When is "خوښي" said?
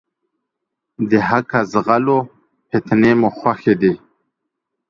3.37-3.73